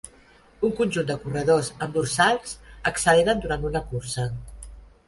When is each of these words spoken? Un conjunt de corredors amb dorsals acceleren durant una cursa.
Un 0.69 0.73
conjunt 0.79 1.09
de 1.11 1.17
corredors 1.25 1.69
amb 1.87 1.99
dorsals 1.99 2.57
acceleren 2.95 3.47
durant 3.47 3.71
una 3.73 3.85
cursa. 3.93 4.29